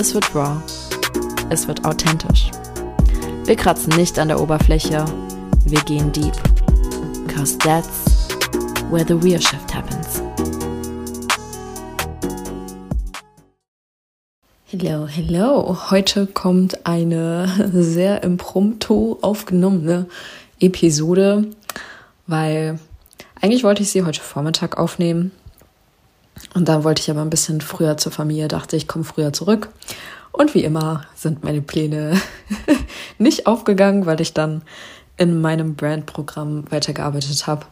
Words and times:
es 0.00 0.14
wird 0.14 0.34
raw, 0.34 0.56
es 1.50 1.68
wird 1.68 1.84
authentisch. 1.84 2.50
Wir 3.44 3.54
kratzen 3.54 3.94
nicht 3.96 4.18
an 4.18 4.28
der 4.28 4.40
Oberfläche, 4.40 5.04
wir 5.66 5.80
gehen 5.82 6.10
deep. 6.10 6.32
Cause 7.28 7.58
that's 7.58 8.28
where 8.90 9.04
the 9.06 9.12
real 9.12 9.38
shift 9.38 9.74
happens. 9.74 10.22
Hello, 14.64 15.06
hello. 15.06 15.76
Heute 15.90 16.26
kommt 16.26 16.86
eine 16.86 17.70
sehr 17.74 18.22
impromptu 18.22 19.18
aufgenommene 19.20 20.06
Episode, 20.60 21.44
weil 22.26 22.78
eigentlich 23.38 23.64
wollte 23.64 23.82
ich 23.82 23.90
sie 23.90 24.02
heute 24.02 24.22
Vormittag 24.22 24.78
aufnehmen, 24.78 25.32
und 26.54 26.68
dann 26.68 26.84
wollte 26.84 27.02
ich 27.02 27.10
aber 27.10 27.22
ein 27.22 27.30
bisschen 27.30 27.60
früher 27.60 27.96
zur 27.96 28.12
Familie, 28.12 28.48
dachte 28.48 28.76
ich, 28.76 28.88
komme 28.88 29.04
früher 29.04 29.32
zurück. 29.32 29.68
Und 30.32 30.54
wie 30.54 30.64
immer 30.64 31.04
sind 31.14 31.44
meine 31.44 31.60
Pläne 31.60 32.20
nicht 33.18 33.46
aufgegangen, 33.46 34.06
weil 34.06 34.20
ich 34.20 34.32
dann 34.32 34.62
in 35.16 35.40
meinem 35.40 35.74
Brandprogramm 35.74 36.70
weitergearbeitet 36.70 37.46
habe. 37.46 37.66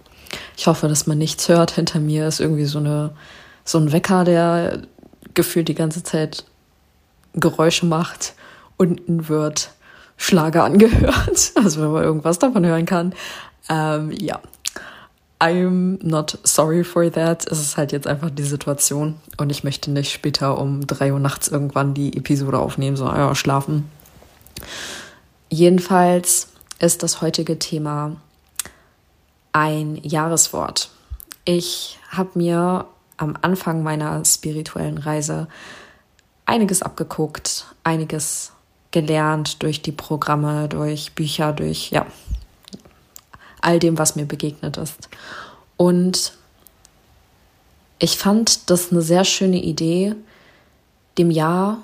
Ich 0.56 0.66
hoffe, 0.66 0.88
dass 0.88 1.06
man 1.06 1.18
nichts 1.18 1.48
hört. 1.48 1.72
Hinter 1.72 2.00
mir 2.00 2.28
ist 2.28 2.40
irgendwie 2.40 2.66
so 2.66 2.78
eine 2.78 3.12
so 3.64 3.78
ein 3.78 3.92
Wecker, 3.92 4.24
der 4.24 4.82
gefühlt 5.34 5.68
die 5.68 5.74
ganze 5.74 6.02
Zeit 6.02 6.44
Geräusche 7.34 7.86
macht. 7.86 8.34
Unten 8.76 9.28
wird 9.28 9.70
Schlager 10.16 10.64
angehört, 10.64 11.52
also 11.62 11.82
wenn 11.82 11.92
man 11.92 12.02
irgendwas 12.02 12.38
davon 12.38 12.64
hören 12.66 12.86
kann. 12.86 13.14
Ähm, 13.68 14.10
ja, 14.10 14.40
I'm 15.40 15.98
not 16.02 16.38
sorry 16.42 16.82
for 16.82 17.10
that. 17.12 17.46
Es 17.50 17.60
ist 17.60 17.76
halt 17.76 17.92
jetzt 17.92 18.06
einfach 18.06 18.30
die 18.30 18.42
Situation 18.42 19.16
und 19.36 19.50
ich 19.50 19.62
möchte 19.62 19.90
nicht 19.90 20.12
später 20.12 20.58
um 20.58 20.86
drei 20.86 21.12
Uhr 21.12 21.20
nachts 21.20 21.48
irgendwann 21.48 21.94
die 21.94 22.16
Episode 22.16 22.58
aufnehmen, 22.58 22.96
sondern 22.96 23.18
ja, 23.18 23.34
schlafen. 23.34 23.88
Jedenfalls 25.48 26.48
ist 26.80 27.02
das 27.02 27.22
heutige 27.22 27.58
Thema 27.58 28.16
ein 29.52 29.96
Jahreswort. 30.02 30.90
Ich 31.44 31.98
habe 32.10 32.30
mir 32.34 32.86
am 33.16 33.36
Anfang 33.40 33.82
meiner 33.82 34.24
spirituellen 34.24 34.98
Reise 34.98 35.48
einiges 36.46 36.82
abgeguckt, 36.82 37.66
einiges 37.84 38.52
gelernt 38.90 39.62
durch 39.62 39.82
die 39.82 39.92
Programme, 39.92 40.68
durch 40.68 41.12
Bücher, 41.14 41.52
durch 41.52 41.90
ja, 41.90 42.06
all 43.68 43.78
dem, 43.78 43.98
was 43.98 44.16
mir 44.16 44.24
begegnet 44.24 44.78
ist. 44.78 45.10
Und 45.76 46.32
ich 47.98 48.16
fand 48.16 48.70
das 48.70 48.90
eine 48.90 49.02
sehr 49.02 49.24
schöne 49.24 49.62
Idee, 49.62 50.14
dem 51.18 51.30
Jahr 51.30 51.82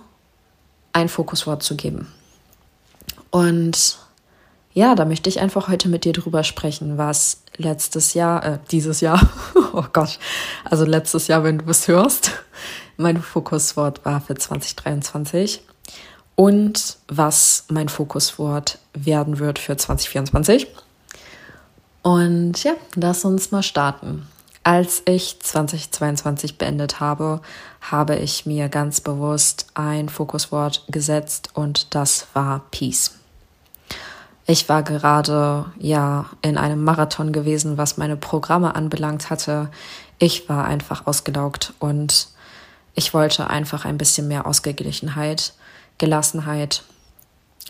ein 0.95 1.11
Fokuswort 1.11 1.63
zu 1.63 1.77
geben. 1.77 2.11
Und 3.31 3.99
ja, 4.73 4.95
da 4.95 5.05
möchte 5.05 5.29
ich 5.29 5.41
einfach 5.41 5.69
heute 5.69 5.91
mit 5.91 6.05
dir 6.07 6.15
drüber 6.15 6.43
sprechen, 6.43 6.97
was 6.97 7.43
letztes 7.59 8.14
Jahr, 8.14 8.45
äh, 8.45 8.58
dieses 8.70 9.03
Jahr, 9.03 9.20
oh 9.75 9.85
Gott, 9.92 10.19
also 10.64 10.87
letztes 10.87 11.27
Jahr, 11.27 11.45
wenn 11.45 11.58
du 11.58 11.70
es 11.70 11.87
hörst, 11.87 12.31
mein 12.97 13.20
Fokuswort 13.20 14.07
war 14.07 14.23
für 14.23 14.37
2023 14.37 15.61
und 16.35 16.97
was 17.08 17.67
mein 17.69 17.91
Fokuswort 17.91 18.79
werden 18.95 19.39
wird 19.39 19.58
für 19.58 19.77
2024. 19.77 20.67
Und 22.05 22.63
ja, 22.65 22.75
lass 22.97 23.25
uns 23.25 23.51
mal 23.51 23.63
starten. 23.63 24.29
Als 24.63 25.03
ich 25.07 25.41
2022 25.41 26.59
beendet 26.59 27.01
habe, 27.01 27.41
habe 27.81 28.17
ich 28.17 28.45
mir 28.45 28.69
ganz 28.69 29.01
bewusst 29.01 29.69
ein 29.73 30.11
Fokuswort 30.11 30.85
gesetzt 30.89 31.48
und 31.55 31.95
das 31.95 32.27
war 32.35 32.61
Peace. 32.70 33.13
Ich 34.47 34.69
war 34.69 34.83
gerade 34.83 35.64
ja 35.79 36.27
in 36.43 36.59
einem 36.59 36.85
Marathon 36.85 37.33
gewesen, 37.33 37.79
was 37.79 37.97
meine 37.97 38.19
Programme 38.19 38.75
anbelangt 38.75 39.31
hatte. 39.31 39.70
Ich 40.19 40.47
war 40.47 40.67
einfach 40.67 41.07
ausgelaugt 41.07 41.73
und 41.79 42.29
ich 42.95 43.14
wollte 43.14 43.48
einfach 43.48 43.87
ein 43.87 43.97
bisschen 43.97 44.29
mehr 44.29 44.47
Ausgeglichenheit, 44.47 45.55
Gelassenheit. 45.97 46.83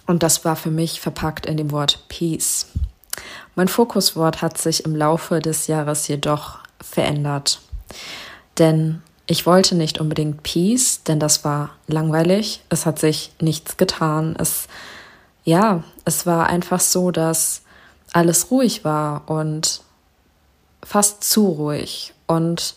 Und 0.09 0.25
das 0.25 0.45
war 0.45 0.57
für 0.57 0.73
mich 0.73 1.01
verpackt 1.01 1.47
in 1.47 1.57
dem 1.57 1.71
Wort 1.71 2.09
Peace. 2.09 2.67
Mein 3.55 3.69
Fokuswort 3.69 4.43
hat 4.43 4.59
sich 4.59 4.85
im 4.85 4.97
Laufe 4.97 5.41
des 5.41 5.67
Jahres 5.67 6.09
jedoch 6.09 6.59
verändert. 6.81 7.61
Denn 8.59 9.03
ich 9.27 9.47
wollte 9.47 9.75
nicht 9.75 10.01
unbedingt 10.01 10.43
Peace, 10.43 11.03
denn 11.05 11.19
das 11.19 11.45
war 11.45 11.71
langweilig. 11.87 12.63
Es 12.69 12.85
hat 12.85 12.99
sich 12.99 13.33
nichts 13.41 13.77
getan. 13.77 14.37
Es, 14.39 14.67
ja, 15.45 15.83
es 16.05 16.27
war 16.27 16.47
einfach 16.47 16.81
so, 16.81 17.11
dass 17.11 17.63
alles 18.13 18.51
ruhig 18.51 18.85
war 18.85 19.23
und 19.27 19.81
fast 20.83 21.25
zu 21.25 21.47
ruhig. 21.47 22.13
Und 22.27 22.77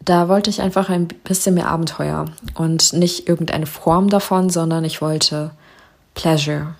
da 0.00 0.28
wollte 0.28 0.50
ich 0.50 0.60
einfach 0.60 0.88
ein 0.88 1.06
bisschen 1.06 1.54
mehr 1.54 1.68
Abenteuer 1.68 2.24
und 2.54 2.92
nicht 2.92 3.28
irgendeine 3.28 3.66
Form 3.66 4.08
davon, 4.08 4.50
sondern 4.50 4.84
ich 4.84 5.00
wollte 5.00 5.52
Pleasure. 6.14 6.74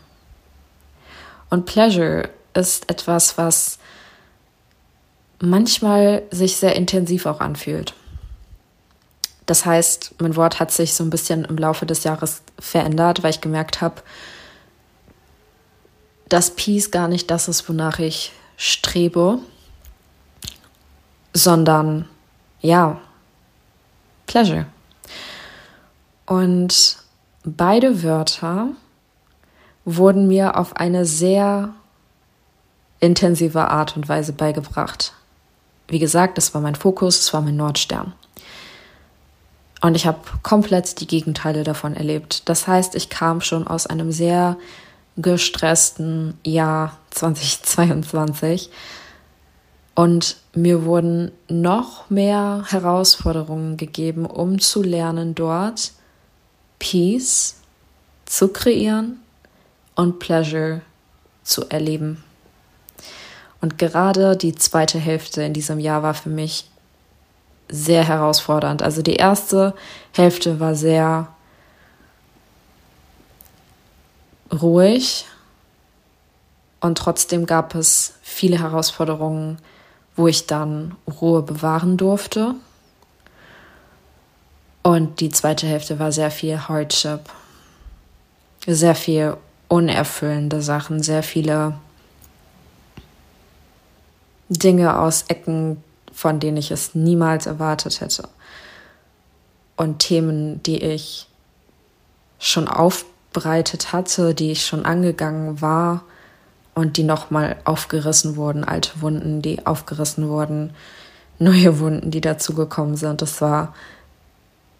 Und 1.48 1.66
Pleasure 1.66 2.28
ist 2.54 2.90
etwas, 2.90 3.38
was 3.38 3.78
manchmal 5.40 6.22
sich 6.30 6.56
sehr 6.56 6.76
intensiv 6.76 7.26
auch 7.26 7.40
anfühlt. 7.40 7.94
Das 9.46 9.66
heißt, 9.66 10.14
mein 10.20 10.36
Wort 10.36 10.60
hat 10.60 10.70
sich 10.70 10.94
so 10.94 11.02
ein 11.02 11.10
bisschen 11.10 11.44
im 11.44 11.56
Laufe 11.56 11.86
des 11.86 12.04
Jahres 12.04 12.42
verändert, 12.58 13.22
weil 13.22 13.30
ich 13.30 13.40
gemerkt 13.40 13.80
habe, 13.80 14.02
dass 16.28 16.54
Peace 16.54 16.92
gar 16.92 17.08
nicht 17.08 17.30
das 17.30 17.48
ist, 17.48 17.68
wonach 17.68 17.98
ich 17.98 18.32
strebe, 18.56 19.38
sondern 21.34 22.08
ja, 22.60 23.00
Pleasure. 24.26 24.66
Und 26.26 26.98
beide 27.44 28.04
Wörter 28.04 28.68
wurden 29.84 30.28
mir 30.28 30.56
auf 30.56 30.76
eine 30.76 31.04
sehr 31.04 31.74
intensiver 33.00 33.70
Art 33.70 33.96
und 33.96 34.08
Weise 34.08 34.32
beigebracht. 34.32 35.12
Wie 35.88 35.98
gesagt, 35.98 36.38
das 36.38 36.54
war 36.54 36.60
mein 36.60 36.74
Fokus, 36.74 37.18
es 37.18 37.32
war 37.32 37.40
mein 37.40 37.56
Nordstern. 37.56 38.12
Und 39.80 39.94
ich 39.94 40.06
habe 40.06 40.18
komplett 40.42 41.00
die 41.00 41.06
Gegenteile 41.06 41.64
davon 41.64 41.96
erlebt. 41.96 42.48
Das 42.48 42.68
heißt, 42.68 42.94
ich 42.94 43.08
kam 43.08 43.40
schon 43.40 43.66
aus 43.66 43.86
einem 43.86 44.12
sehr 44.12 44.56
gestressten 45.16 46.38
Jahr 46.44 46.98
2022 47.10 48.70
und 49.94 50.36
mir 50.54 50.84
wurden 50.84 51.32
noch 51.48 52.08
mehr 52.10 52.64
Herausforderungen 52.68 53.76
gegeben, 53.76 54.26
um 54.26 54.60
zu 54.60 54.82
lernen, 54.82 55.34
dort 55.34 55.92
Peace 56.78 57.56
zu 58.26 58.48
kreieren 58.48 59.20
und 59.94 60.18
Pleasure 60.18 60.82
zu 61.42 61.68
erleben. 61.68 62.22
Und 63.60 63.78
gerade 63.78 64.36
die 64.36 64.54
zweite 64.54 64.98
Hälfte 64.98 65.42
in 65.42 65.52
diesem 65.52 65.78
Jahr 65.78 66.02
war 66.02 66.14
für 66.14 66.30
mich 66.30 66.70
sehr 67.68 68.04
herausfordernd. 68.04 68.82
Also 68.82 69.02
die 69.02 69.16
erste 69.16 69.74
Hälfte 70.12 70.60
war 70.60 70.74
sehr 70.74 71.28
ruhig 74.52 75.26
und 76.80 76.98
trotzdem 76.98 77.46
gab 77.46 77.74
es 77.74 78.14
viele 78.22 78.58
Herausforderungen, 78.58 79.58
wo 80.16 80.26
ich 80.26 80.46
dann 80.46 80.96
Ruhe 81.20 81.42
bewahren 81.42 81.96
durfte. 81.96 82.54
Und 84.82 85.20
die 85.20 85.28
zweite 85.28 85.66
Hälfte 85.66 85.98
war 85.98 86.10
sehr 86.10 86.30
viel 86.30 86.58
Hardship, 86.58 87.20
sehr 88.66 88.94
viel 88.94 89.36
unerfüllende 89.68 90.62
Sachen, 90.62 91.02
sehr 91.02 91.22
viele 91.22 91.74
Dinge 94.50 94.98
aus 94.98 95.24
Ecken, 95.28 95.82
von 96.12 96.40
denen 96.40 96.56
ich 96.56 96.70
es 96.70 96.94
niemals 96.94 97.46
erwartet 97.46 98.00
hätte. 98.00 98.28
Und 99.76 100.00
Themen, 100.00 100.62
die 100.64 100.82
ich 100.82 101.28
schon 102.38 102.68
aufbereitet 102.68 103.92
hatte, 103.92 104.34
die 104.34 104.50
ich 104.50 104.66
schon 104.66 104.84
angegangen 104.84 105.62
war 105.62 106.02
und 106.74 106.96
die 106.96 107.04
nochmal 107.04 107.56
aufgerissen 107.64 108.36
wurden, 108.36 108.64
alte 108.64 109.00
Wunden, 109.00 109.40
die 109.40 109.66
aufgerissen 109.66 110.28
wurden, 110.28 110.74
neue 111.38 111.78
Wunden, 111.78 112.10
die 112.10 112.20
dazugekommen 112.20 112.96
sind. 112.96 113.22
Das 113.22 113.40
war 113.40 113.74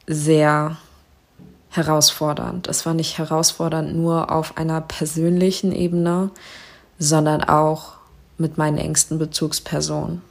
sehr 0.06 0.76
herausfordernd. 1.70 2.66
Es 2.66 2.84
war 2.84 2.94
nicht 2.94 3.18
herausfordernd 3.18 3.94
nur 3.94 4.32
auf 4.32 4.56
einer 4.56 4.80
persönlichen 4.80 5.72
Ebene, 5.72 6.30
sondern 6.98 7.44
auch 7.44 7.99
mit 8.40 8.58
meinen 8.58 8.78
engsten 8.78 9.18
Bezugspersonen. 9.18 10.22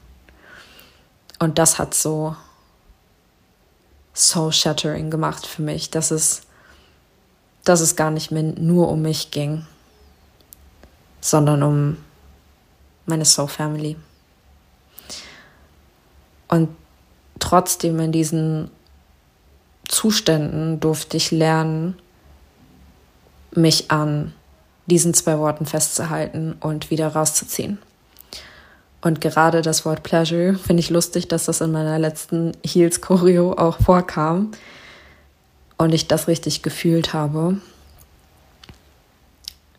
Und 1.37 1.57
das 1.57 1.79
hat 1.79 1.93
so 1.93 2.35
soul 4.13 4.51
shattering 4.51 5.09
gemacht 5.09 5.45
für 5.45 5.61
mich, 5.61 5.89
dass 5.89 6.11
es, 6.11 6.41
dass 7.63 7.79
es 7.79 7.95
gar 7.95 8.11
nicht 8.11 8.31
mehr 8.31 8.43
nur 8.43 8.89
um 8.89 9.01
mich 9.01 9.31
ging, 9.31 9.65
sondern 11.21 11.63
um 11.63 11.97
meine 13.05 13.25
Soul 13.25 13.47
Family. 13.47 13.95
Und 16.49 16.69
trotzdem 17.39 17.99
in 17.99 18.11
diesen 18.11 18.71
Zuständen 19.87 20.79
durfte 20.79 21.15
ich 21.15 21.31
lernen, 21.31 21.97
mich 23.51 23.91
an 23.91 24.33
diesen 24.87 25.13
zwei 25.13 25.37
Worten 25.37 25.65
festzuhalten 25.65 26.53
und 26.59 26.89
wieder 26.89 27.07
rauszuziehen. 27.09 27.79
Und 29.01 29.21
gerade 29.21 29.61
das 29.61 29.85
Wort 29.85 30.03
Pleasure 30.03 30.55
finde 30.55 30.81
ich 30.81 30.89
lustig, 30.89 31.27
dass 31.27 31.45
das 31.45 31.61
in 31.61 31.71
meiner 31.71 31.99
letzten 31.99 32.51
Heels 32.65 32.99
Choreo 33.01 33.53
auch 33.53 33.79
vorkam 33.79 34.51
und 35.77 35.93
ich 35.93 36.07
das 36.07 36.27
richtig 36.27 36.61
gefühlt 36.61 37.13
habe. 37.13 37.57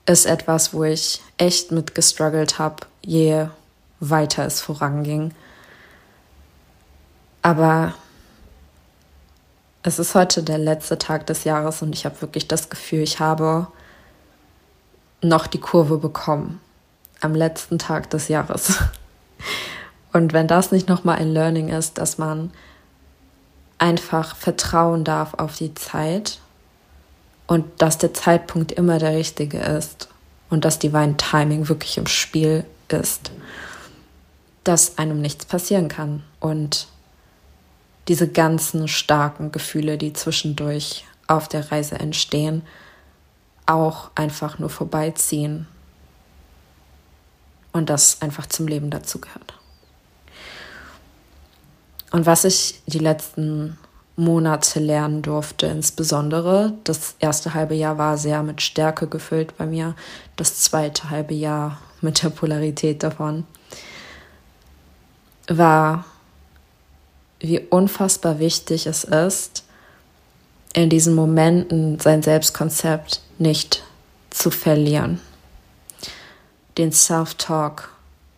Ist 0.06 0.25
etwas, 0.25 0.72
wo 0.72 0.84
ich 0.84 1.20
echt 1.37 1.70
mit 1.70 1.94
gestruggelt 1.94 2.58
habe, 2.58 2.87
je 3.02 3.46
weiter 4.00 4.46
es 4.46 4.62
voranging. 4.62 5.34
Aber 7.43 7.94
es 9.82 9.99
ist 9.99 10.14
heute 10.14 10.43
der 10.43 10.58
letzte 10.58 10.99
Tag 10.99 11.26
des 11.26 11.44
Jahres 11.44 11.82
und 11.82 11.94
ich 11.94 12.06
habe 12.06 12.20
wirklich 12.22 12.49
das 12.49 12.70
Gefühl, 12.70 13.00
ich 13.00 13.20
habe 13.20 13.67
noch 15.22 15.46
die 15.46 15.61
Kurve 15.61 15.99
bekommen. 15.99 16.61
Am 17.20 17.34
letzten 17.34 17.78
Tag 17.78 18.08
des 18.08 18.28
Jahres. 18.28 18.72
Und 20.12 20.32
wenn 20.32 20.48
das 20.48 20.72
nicht 20.72 20.88
nochmal 20.88 21.19
ein 21.19 21.32
Learning 21.32 21.69
ist, 21.69 21.98
dass 21.98 22.19
man 22.19 22.50
einfach 23.78 24.37
vertrauen 24.37 25.04
darf 25.04 25.34
auf 25.34 25.56
die 25.56 25.75
Zeit 25.75 26.38
und 27.46 27.64
dass 27.78 27.98
der 27.98 28.12
Zeitpunkt 28.12 28.72
immer 28.72 28.98
der 28.98 29.14
richtige 29.14 29.58
ist 29.58 30.08
und 30.50 30.64
dass 30.64 30.78
Divine 30.78 31.16
Timing 31.16 31.69
wirklich 31.69 31.96
im 31.96 32.06
Spiel 32.06 32.64
ist, 32.88 33.31
dass 34.64 34.98
einem 34.98 35.20
nichts 35.20 35.44
passieren 35.44 35.88
kann. 35.88 36.22
Und 36.40 36.88
diese 38.08 38.28
ganzen 38.28 38.88
starken 38.88 39.52
Gefühle, 39.52 39.96
die 39.96 40.12
zwischendurch 40.12 41.04
auf 41.28 41.48
der 41.48 41.70
Reise 41.70 41.94
entstehen, 41.98 42.62
auch 43.66 44.10
einfach 44.16 44.58
nur 44.58 44.70
vorbeiziehen 44.70 45.69
und 47.72 47.90
das 47.90 48.20
einfach 48.22 48.46
zum 48.46 48.67
Leben 48.67 48.90
dazugehört. 48.90 49.55
Und 52.12 52.26
was 52.26 52.44
ich 52.44 52.81
die 52.87 52.99
letzten 52.99 53.78
Monate 54.17 54.81
lernen 54.81 55.22
durfte, 55.22 55.67
insbesondere 55.67 56.75
das 56.84 57.14
erste 57.20 57.55
halbe 57.55 57.75
Jahr 57.75 57.99
war 57.99 58.19
sehr 58.19 58.43
mit 58.43 58.61
Stärke 58.61 59.06
gefüllt 59.06 59.56
bei 59.56 59.67
mir, 59.67 59.94
das 60.37 60.56
zweite 60.56 61.11
halbe 61.11 61.34
Jahr 61.34 61.81
mit 62.00 62.22
der 62.22 62.31
Polarität 62.31 63.02
davon, 63.02 63.46
war, 65.49 66.05
wie 67.38 67.61
unfassbar 67.61 68.38
wichtig 68.38 68.87
es 68.87 69.05
ist, 69.05 69.64
in 70.72 70.90
diesen 70.90 71.14
Momenten 71.14 71.99
sein 71.99 72.22
Selbstkonzept 72.22 73.22
nicht 73.38 73.82
zu 74.31 74.50
verlieren, 74.50 75.20
den 76.81 76.93
Self-Talk 76.93 77.91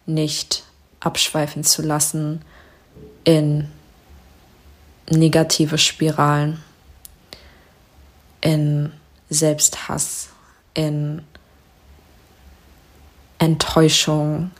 nicht 0.04 0.64
abschweifen 0.98 1.62
zu 1.62 1.80
lassen, 1.80 2.44
in 3.24 3.68
negative 5.08 5.78
Spiralen, 5.78 6.60
in 8.40 8.92
Selbsthass, 9.30 10.30
in 10.74 11.22
Enttäuschung, 13.38 14.50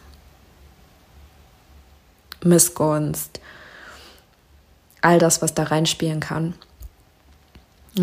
Missgunst, 2.45 3.41
all 5.01 5.19
das, 5.19 5.43
was 5.43 5.55
da 5.55 5.65
reinspielen 5.65 6.21
kann. 6.21 6.55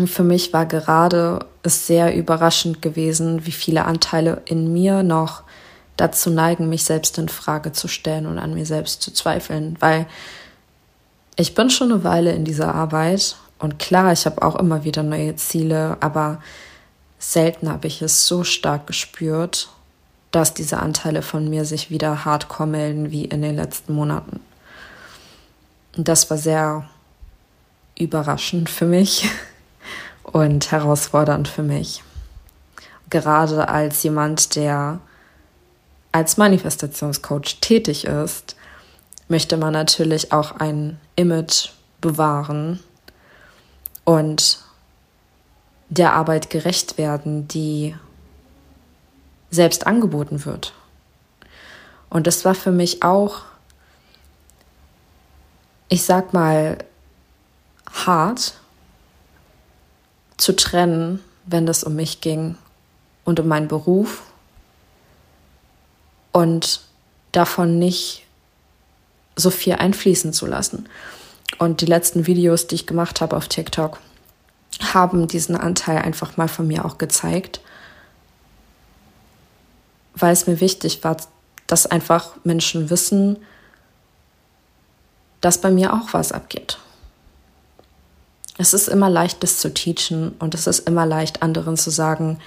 Für 0.06 0.24
mich 0.24 0.52
war 0.52 0.66
gerade 0.66 1.46
es 1.62 1.86
sehr 1.86 2.14
überraschend 2.14 2.82
gewesen, 2.82 3.46
wie 3.46 3.52
viele 3.52 3.86
Anteile 3.86 4.42
in 4.44 4.72
mir 4.72 5.02
noch 5.02 5.42
dazu 6.00 6.30
neigen, 6.30 6.68
mich 6.68 6.84
selbst 6.84 7.18
in 7.18 7.28
Frage 7.28 7.72
zu 7.72 7.86
stellen 7.86 8.26
und 8.26 8.38
an 8.38 8.54
mir 8.54 8.64
selbst 8.64 9.02
zu 9.02 9.12
zweifeln, 9.12 9.76
weil 9.80 10.06
ich 11.36 11.54
bin 11.54 11.70
schon 11.70 11.92
eine 11.92 12.04
Weile 12.04 12.32
in 12.32 12.44
dieser 12.44 12.74
Arbeit 12.74 13.36
und 13.58 13.78
klar, 13.78 14.12
ich 14.12 14.24
habe 14.24 14.42
auch 14.42 14.56
immer 14.56 14.84
wieder 14.84 15.02
neue 15.02 15.36
Ziele, 15.36 15.98
aber 16.00 16.40
selten 17.18 17.68
habe 17.68 17.86
ich 17.86 18.00
es 18.00 18.26
so 18.26 18.44
stark 18.44 18.86
gespürt, 18.86 19.68
dass 20.30 20.54
diese 20.54 20.78
Anteile 20.78 21.20
von 21.20 21.50
mir 21.50 21.66
sich 21.66 21.90
wieder 21.90 22.24
hardcore 22.24 22.68
melden 22.68 23.10
wie 23.10 23.26
in 23.26 23.42
den 23.42 23.56
letzten 23.56 23.92
Monaten. 23.92 24.40
Und 25.96 26.08
das 26.08 26.30
war 26.30 26.38
sehr 26.38 26.88
überraschend 27.98 28.70
für 28.70 28.86
mich 28.86 29.28
und 30.22 30.70
herausfordernd 30.70 31.46
für 31.46 31.62
mich. 31.62 32.02
Gerade 33.10 33.68
als 33.68 34.02
jemand, 34.02 34.56
der 34.56 35.00
als 36.12 36.36
Manifestationscoach 36.36 37.60
tätig 37.60 38.04
ist, 38.04 38.56
möchte 39.28 39.56
man 39.56 39.72
natürlich 39.72 40.32
auch 40.32 40.52
ein 40.52 40.98
Image 41.16 41.70
bewahren 42.00 42.80
und 44.04 44.58
der 45.88 46.14
Arbeit 46.14 46.50
gerecht 46.50 46.98
werden, 46.98 47.46
die 47.48 47.94
selbst 49.50 49.86
angeboten 49.86 50.44
wird. 50.44 50.72
Und 52.08 52.26
das 52.26 52.44
war 52.44 52.54
für 52.54 52.72
mich 52.72 53.02
auch, 53.02 53.42
ich 55.88 56.04
sag 56.04 56.32
mal, 56.32 56.78
hart 57.92 58.54
zu 60.36 60.54
trennen, 60.54 61.22
wenn 61.46 61.68
es 61.68 61.84
um 61.84 61.94
mich 61.94 62.20
ging 62.20 62.56
und 63.24 63.38
um 63.40 63.48
meinen 63.48 63.68
Beruf 63.68 64.22
und 66.32 66.80
davon 67.32 67.78
nicht 67.78 68.26
so 69.36 69.50
viel 69.50 69.74
einfließen 69.74 70.32
zu 70.32 70.46
lassen. 70.46 70.88
Und 71.58 71.80
die 71.80 71.86
letzten 71.86 72.26
Videos, 72.26 72.66
die 72.66 72.76
ich 72.76 72.86
gemacht 72.86 73.20
habe 73.20 73.36
auf 73.36 73.48
TikTok, 73.48 73.98
haben 74.92 75.26
diesen 75.28 75.56
Anteil 75.56 75.98
einfach 75.98 76.36
mal 76.36 76.48
von 76.48 76.66
mir 76.66 76.84
auch 76.84 76.98
gezeigt, 76.98 77.60
weil 80.14 80.32
es 80.32 80.46
mir 80.46 80.60
wichtig 80.60 81.02
war, 81.04 81.16
dass 81.66 81.86
einfach 81.86 82.32
Menschen 82.44 82.90
wissen, 82.90 83.38
dass 85.40 85.60
bei 85.60 85.70
mir 85.70 85.92
auch 85.94 86.12
was 86.12 86.32
abgeht. 86.32 86.78
Es 88.58 88.74
ist 88.74 88.88
immer 88.88 89.08
leicht, 89.08 89.42
das 89.42 89.58
zu 89.58 89.72
teachen 89.72 90.34
und 90.38 90.54
es 90.54 90.66
ist 90.66 90.80
immer 90.80 91.06
leicht, 91.06 91.42
anderen 91.42 91.76
zu 91.76 91.90
sagen, 91.90 92.38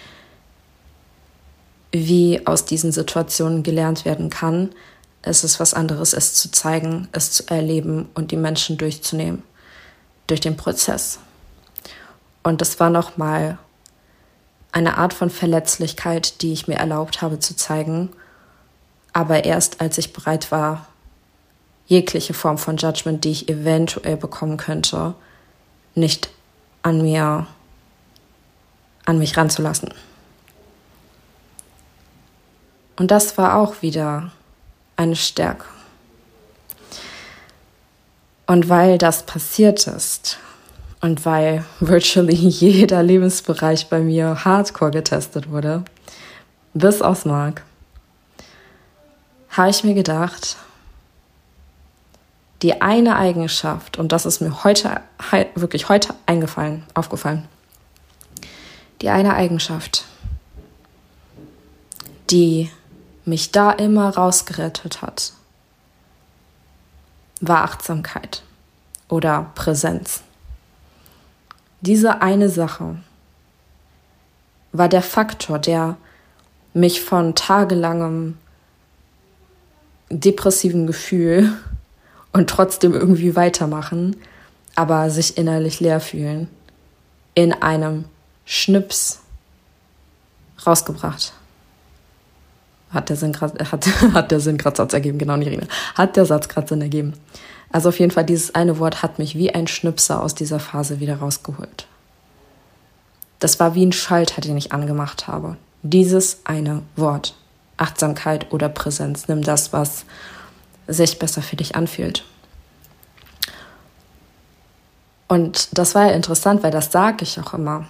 wie 1.94 2.46
aus 2.46 2.66
diesen 2.66 2.92
Situationen 2.92 3.64
gelernt 3.64 4.04
werden 4.04 4.30
kann, 4.30 4.72
es 5.22 5.46
ist 5.46 5.60
was 5.60 5.74
anderes, 5.74 6.12
es 6.14 6.34
zu 6.34 6.52
zeigen, 6.52 7.08
es 7.14 7.32
zu 7.32 7.48
erleben 7.48 8.10
und 8.14 8.32
die 8.32 8.36
Menschen 8.38 8.78
durchzunehmen 8.78 9.44
durch 10.28 10.42
den 10.42 10.58
Prozess. 10.58 11.20
Und 12.42 12.60
das 12.60 12.80
war 12.80 12.90
nochmal 12.90 13.58
eine 14.74 14.98
Art 14.98 15.14
von 15.14 15.30
Verletzlichkeit, 15.30 16.42
die 16.42 16.52
ich 16.52 16.68
mir 16.68 16.76
erlaubt 16.76 17.22
habe 17.22 17.40
zu 17.40 17.56
zeigen, 17.56 18.10
aber 19.14 19.46
erst 19.46 19.80
als 19.80 19.98
ich 20.00 20.12
bereit 20.12 20.52
war, 20.52 20.88
jegliche 21.86 22.34
Form 22.34 22.58
von 22.58 22.78
Judgment, 22.78 23.24
die 23.24 23.32
ich 23.32 23.50
eventuell 23.50 24.18
bekommen 24.18 24.58
könnte, 24.58 25.14
nicht 25.94 26.32
an 26.82 27.02
mir, 27.02 27.46
an 29.06 29.20
mich 29.20 29.38
ranzulassen. 29.38 29.94
Und 32.96 33.12
das 33.12 33.38
war 33.38 33.58
auch 33.58 33.82
wieder 33.82 34.32
eine 34.96 35.16
Stärke. 35.16 35.66
Und 38.46 38.70
weil 38.70 38.98
das 38.98 39.26
passiert 39.26 39.88
ist 39.88 40.38
und 41.02 41.26
weil 41.26 41.66
virtually 41.80 42.36
jeder 42.36 43.02
Lebensbereich 43.02 43.90
bei 43.90 44.00
mir 44.00 44.46
hardcore 44.46 44.92
getestet 44.92 45.50
wurde, 45.50 45.84
bis 46.74 47.02
aufs 47.02 47.26
Mark, 47.26 47.64
habe 49.50 49.70
ich 49.70 49.84
mir 49.84 49.94
gedacht, 49.94 50.58
die 52.62 52.82
eine 52.82 53.18
Eigenschaft, 53.18 53.98
und 53.98 54.12
das 54.12 54.26
ist 54.26 54.40
mir 54.40 54.64
heute, 54.64 55.02
wirklich 55.56 55.90
heute 55.90 56.14
eingefallen, 56.26 56.84
aufgefallen, 56.94 57.48
die 59.02 59.10
eine 59.10 59.36
Eigenschaft, 59.36 60.06
die 62.30 62.72
mich 63.26 63.52
da 63.52 63.72
immer 63.72 64.10
rausgerettet 64.10 65.02
hat, 65.02 65.34
war 67.42 67.64
Achtsamkeit 67.64 68.44
oder 69.10 69.52
Präsenz. 69.56 70.22
Diese 71.82 72.22
eine 72.22 72.50
Sache 72.50 72.98
war 74.72 74.90
der 74.90 75.02
Faktor, 75.02 75.60
der 75.60 75.98
mich 76.74 77.02
von 77.02 77.36
tagelangem 77.36 78.38
depressiven 80.10 80.88
Gefühl 80.88 81.52
und 82.32 82.50
trotzdem 82.50 82.94
irgendwie 82.94 83.36
weitermachen, 83.36 84.16
aber 84.76 85.10
sich 85.10 85.38
innerlich 85.38 85.80
leer 85.80 86.00
fühlen, 86.00 86.48
in 87.36 87.54
einem 87.54 88.06
Schnips 88.46 89.20
rausgebracht. 90.66 91.34
Hat 92.94 93.10
der 93.10 93.16
Sinn 93.16 93.36
hat, 93.42 93.88
hat 94.14 94.32
der 94.32 94.40
Sinn 94.40 94.58
gerade 94.58 94.78
Satz 94.78 94.94
ergeben, 94.94 95.18
genau, 95.18 95.36
Nirina. 95.36 95.66
Hat 95.96 96.16
der 96.16 96.26
Satz 96.26 96.48
gerade 96.48 96.68
Sinn 96.68 96.82
ergeben. 96.82 97.14
Also 97.72 97.90
auf 97.90 98.00
jeden 98.00 98.12
Fall, 98.12 98.24
dieses 98.24 98.54
eine 98.54 98.78
Wort 98.78 99.02
hat 99.02 99.18
mich 99.18 99.36
wie 99.36 99.54
ein 99.54 99.68
Schnipser 99.68 100.22
aus 100.22 100.36
dieser 100.36 100.60
Phase 100.60 101.00
wieder 101.00 101.18
rausgeholt. 101.18 101.88
Das 103.40 103.60
war 103.60 103.76
wie 103.76 103.86
ein 103.86 103.92
Schalter, 103.92 104.42
den 104.42 104.56
ich 104.56 104.72
angemacht 104.72 105.28
habe. 105.28 105.58
Dieses 105.82 106.42
eine 106.46 106.84
Wort. 106.96 107.36
Achtsamkeit 107.78 108.54
oder 108.54 108.70
Präsenz. 108.70 109.28
Nimm 109.28 109.42
das, 109.42 109.74
was 109.74 110.06
sich 110.88 111.20
besser 111.20 111.42
für 111.42 111.56
dich 111.56 111.76
anfühlt. 111.76 112.24
Und 115.28 115.78
das 115.78 115.96
war 115.96 116.06
ja 116.08 116.14
interessant, 116.14 116.62
weil 116.62 116.72
das 116.72 116.92
sage 116.92 117.24
ich 117.24 117.40
auch 117.40 117.54
immer. 117.56 117.88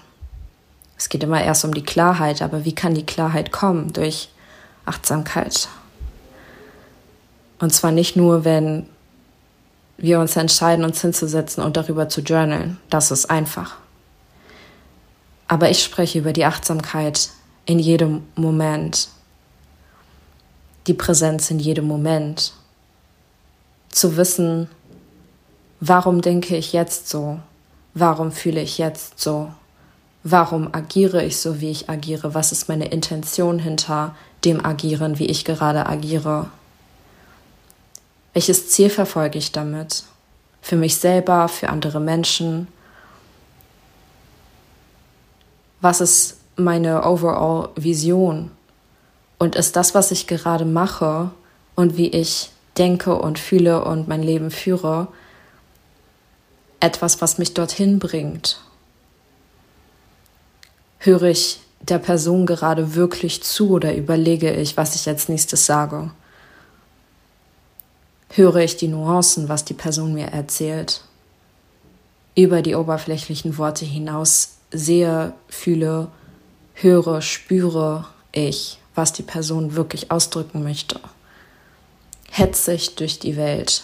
Es 0.98 1.10
geht 1.10 1.24
immer 1.24 1.44
erst 1.44 1.66
um 1.66 1.74
die 1.74 1.84
Klarheit, 1.84 2.42
aber 2.42 2.64
wie 2.64 2.74
kann 2.74 2.94
die 2.94 3.06
Klarheit 3.06 3.52
kommen? 3.52 3.92
Durch 3.92 4.30
Achtsamkeit. 4.86 5.70
Und 7.60 7.74
zwar 7.74 7.92
nicht 7.92 8.16
nur, 8.16 8.44
wenn 8.44 8.88
wir 9.98 10.20
uns 10.20 10.36
entscheiden, 10.36 10.84
uns 10.84 11.02
hinzusetzen 11.02 11.64
und 11.64 11.78
darüber 11.78 12.10
zu 12.10 12.22
journalen. 12.22 12.78
Das 12.90 13.12
ist 13.12 13.30
einfach. 13.30 13.78
Aber 15.48 15.70
ich 15.70 15.84
spreche 15.84 16.20
über 16.20 16.34
die 16.34 16.46
Achtsamkeit 16.46 17.30
in 17.66 17.80
jedem 17.80 18.24
Moment. 18.36 19.10
Die 20.88 20.94
Präsenz 20.94 21.52
in 21.52 21.60
jedem 21.60 21.86
Moment. 21.86 22.54
Zu 23.90 24.18
wissen, 24.18 24.68
warum 25.80 26.22
denke 26.22 26.58
ich 26.58 26.74
jetzt 26.74 27.08
so? 27.08 27.40
Warum 27.94 28.32
fühle 28.32 28.62
ich 28.62 28.78
jetzt 28.80 29.20
so? 29.20 29.52
Warum 30.24 30.74
agiere 30.74 31.24
ich 31.24 31.38
so, 31.38 31.62
wie 31.62 31.70
ich 31.70 31.90
agiere? 31.90 32.34
Was 32.34 32.52
ist 32.52 32.68
meine 32.68 32.88
Intention 32.88 33.60
hinter 33.60 34.16
dem 34.46 34.66
Agieren, 34.66 35.20
wie 35.20 35.28
ich 35.28 35.46
gerade 35.46 35.86
agiere? 35.86 36.50
Welches 38.34 38.70
Ziel 38.70 38.90
verfolge 38.90 39.38
ich 39.38 39.52
damit? 39.52 40.04
Für 40.62 40.76
mich 40.76 40.98
selber, 40.98 41.48
für 41.48 41.70
andere 41.70 42.00
Menschen? 42.00 42.68
Was 45.82 46.02
ist 46.02 46.38
meine 46.56 47.06
overall 47.06 47.70
Vision? 47.76 48.52
Und 49.38 49.56
ist 49.56 49.76
das, 49.76 49.94
was 49.94 50.12
ich 50.12 50.28
gerade 50.28 50.66
mache 50.66 51.32
und 51.76 51.98
wie 51.98 52.08
ich 52.08 52.50
denke 52.78 53.16
und 53.16 53.40
fühle 53.40 53.84
und 53.84 54.08
mein 54.08 54.24
Leben 54.24 54.52
führe, 54.52 55.08
etwas, 56.80 57.22
was 57.22 57.38
mich 57.38 57.54
dorthin 57.54 58.00
bringt? 58.00 58.60
Höre 61.00 61.24
ich 61.24 61.60
der 61.84 62.00
Person 62.00 62.46
gerade 62.46 62.96
wirklich 62.96 63.44
zu 63.44 63.70
oder 63.72 63.96
überlege 63.96 64.52
ich, 64.52 64.76
was 64.78 64.96
ich 64.96 65.08
als 65.08 65.30
nächstes 65.30 65.66
sage? 65.66 66.12
höre 68.36 68.58
ich 68.58 68.78
die 68.78 68.88
Nuancen, 68.88 69.48
was 69.48 69.64
die 69.64 69.74
Person 69.74 70.14
mir 70.14 70.28
erzählt. 70.28 71.02
Über 72.36 72.62
die 72.62 72.76
oberflächlichen 72.76 73.58
Worte 73.58 73.86
hinaus 73.86 74.56
sehe, 74.72 75.34
fühle, 75.48 76.08
höre, 76.74 77.22
spüre 77.22 78.08
ich, 78.32 78.80
was 78.96 79.14
die 79.14 79.24
Person 79.24 79.76
wirklich 79.76 80.12
ausdrücken 80.12 80.64
möchte. 80.64 81.00
Hetze 82.32 82.74
ich 82.74 82.96
durch 82.96 83.20
die 83.20 83.38
Welt? 83.38 83.84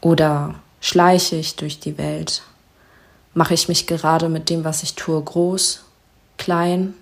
Oder 0.00 0.56
schleiche 0.80 1.36
ich 1.36 1.54
durch 1.54 1.78
die 1.78 1.96
Welt? 1.96 2.42
Mache 3.36 3.52
ich 3.52 3.68
mich 3.68 3.86
gerade 3.86 4.30
mit 4.30 4.48
dem, 4.48 4.64
was 4.64 4.82
ich 4.82 4.94
tue, 4.94 5.22
groß, 5.22 5.84
klein, 6.38 6.94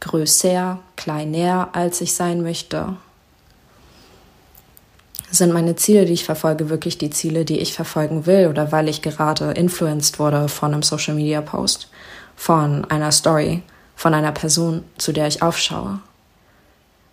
größer, 0.00 0.78
kleiner, 0.96 1.68
als 1.74 2.00
ich 2.00 2.14
sein 2.14 2.42
möchte? 2.42 2.96
sind 5.30 5.52
meine 5.52 5.76
Ziele, 5.76 6.06
die 6.06 6.14
ich 6.14 6.24
verfolge, 6.24 6.70
wirklich 6.70 6.96
die 6.96 7.10
Ziele, 7.10 7.44
die 7.44 7.58
ich 7.58 7.74
verfolgen 7.74 8.24
will 8.24 8.48
oder 8.48 8.72
weil 8.72 8.88
ich 8.88 9.02
gerade 9.02 9.52
influenced 9.52 10.18
wurde 10.18 10.48
von 10.48 10.72
einem 10.72 10.82
Social 10.82 11.14
Media 11.14 11.42
Post, 11.42 11.88
von 12.36 12.86
einer 12.86 13.12
Story, 13.12 13.62
von 13.96 14.14
einer 14.14 14.32
Person, 14.32 14.82
zu 14.96 15.12
der 15.12 15.26
ich 15.26 15.42
aufschaue? 15.42 16.00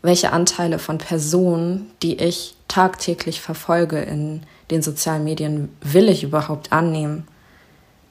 Welche 0.01 0.31
Anteile 0.31 0.79
von 0.79 0.99
Personen, 0.99 1.91
die 2.01 2.15
ich 2.15 2.55
tagtäglich 2.69 3.41
verfolge 3.41 3.99
in 3.99 4.43
den 4.71 4.81
sozialen 4.81 5.25
Medien, 5.25 5.69
will 5.81 6.07
ich 6.07 6.23
überhaupt 6.23 6.71
annehmen? 6.71 7.27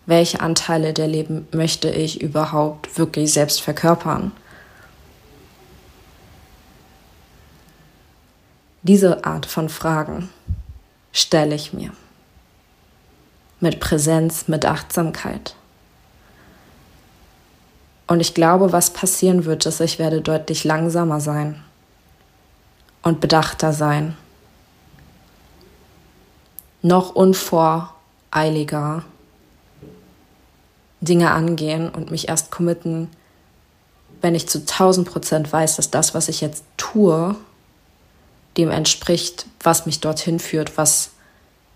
Welche 0.06 0.40
Anteile 0.40 0.92
der 0.92 1.08
Leben 1.08 1.48
möchte 1.50 1.90
ich 1.90 2.22
überhaupt 2.22 2.96
wirklich 2.96 3.32
selbst 3.32 3.60
verkörpern? 3.60 4.30
Diese 8.82 9.24
Art 9.24 9.46
von 9.46 9.68
Fragen 9.68 10.30
stelle 11.12 11.56
ich 11.56 11.72
mir. 11.72 11.90
Mit 13.58 13.80
Präsenz, 13.80 14.46
mit 14.46 14.64
Achtsamkeit. 14.64 15.56
Und 18.06 18.20
ich 18.20 18.32
glaube, 18.32 18.70
was 18.70 18.92
passieren 18.92 19.44
wird, 19.44 19.66
ist, 19.66 19.80
ich 19.80 19.98
werde 19.98 20.20
deutlich 20.20 20.62
langsamer 20.62 21.18
sein 21.18 21.64
und 23.02 23.20
bedachter 23.20 23.72
sein. 23.72 24.16
Noch 26.82 27.16
unvoreiliger 27.16 29.02
Dinge 31.06 31.30
angehen 31.30 31.88
und 31.88 32.10
mich 32.10 32.28
erst 32.28 32.50
committen, 32.50 33.08
wenn 34.20 34.34
ich 34.34 34.48
zu 34.48 34.58
1000 34.58 35.08
Prozent 35.08 35.52
weiß, 35.52 35.76
dass 35.76 35.90
das, 35.90 36.14
was 36.14 36.28
ich 36.28 36.40
jetzt 36.40 36.64
tue, 36.76 37.36
dem 38.56 38.70
entspricht, 38.70 39.46
was 39.60 39.86
mich 39.86 40.00
dorthin 40.00 40.38
führt, 40.38 40.76
was 40.76 41.10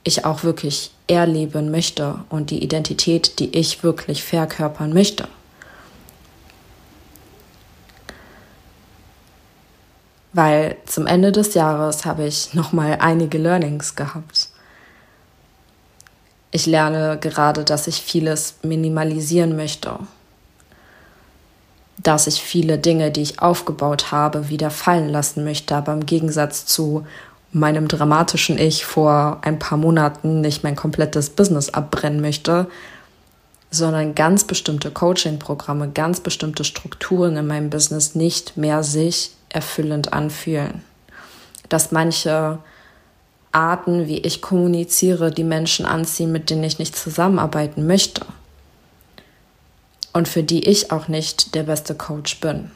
ich 0.04 0.24
auch 0.24 0.44
wirklich 0.44 0.92
erleben 1.06 1.70
möchte 1.70 2.20
und 2.28 2.50
die 2.50 2.62
Identität, 2.62 3.38
die 3.38 3.56
ich 3.56 3.82
wirklich 3.82 4.22
verkörpern 4.22 4.92
möchte. 4.92 5.28
Weil 10.32 10.76
zum 10.86 11.06
Ende 11.06 11.32
des 11.32 11.54
Jahres 11.54 12.04
habe 12.04 12.24
ich 12.24 12.54
noch 12.54 12.72
mal 12.72 12.98
einige 13.00 13.36
Learnings 13.36 13.96
gehabt. 13.96 14.49
Ich 16.50 16.66
lerne 16.66 17.18
gerade, 17.20 17.64
dass 17.64 17.86
ich 17.86 18.00
vieles 18.00 18.54
minimalisieren 18.62 19.56
möchte 19.56 19.98
dass 22.02 22.26
ich 22.26 22.40
viele 22.40 22.78
Dinge, 22.78 23.10
die 23.10 23.22
ich 23.22 23.42
aufgebaut 23.42 24.10
habe, 24.10 24.48
wieder 24.48 24.70
fallen 24.70 25.08
lassen 25.08 25.44
möchte. 25.44 25.76
Aber 25.76 25.92
im 25.92 26.06
Gegensatz 26.06 26.66
zu 26.66 27.06
meinem 27.52 27.88
dramatischen 27.88 28.58
Ich 28.58 28.84
vor 28.84 29.38
ein 29.42 29.58
paar 29.58 29.76
Monaten 29.78 30.40
nicht 30.40 30.62
mein 30.62 30.76
komplettes 30.76 31.30
Business 31.30 31.70
abbrennen 31.70 32.20
möchte, 32.20 32.68
sondern 33.70 34.14
ganz 34.14 34.44
bestimmte 34.44 34.90
Coaching-Programme, 34.90 35.90
ganz 35.90 36.20
bestimmte 36.20 36.64
Strukturen 36.64 37.36
in 37.36 37.46
meinem 37.46 37.70
Business 37.70 38.14
nicht 38.14 38.56
mehr 38.56 38.82
sich 38.82 39.32
erfüllend 39.48 40.12
anfühlen. 40.12 40.82
Dass 41.68 41.92
manche 41.92 42.58
Arten, 43.52 44.06
wie 44.06 44.18
ich 44.18 44.42
kommuniziere, 44.42 45.30
die 45.30 45.44
Menschen 45.44 45.86
anziehen, 45.86 46.32
mit 46.32 46.50
denen 46.50 46.64
ich 46.64 46.78
nicht 46.78 46.96
zusammenarbeiten 46.96 47.86
möchte 47.86 48.24
und 50.12 50.28
für 50.28 50.42
die 50.42 50.68
ich 50.68 50.92
auch 50.92 51.08
nicht 51.08 51.54
der 51.54 51.64
beste 51.64 51.94
Coach 51.94 52.40
bin. 52.40 52.70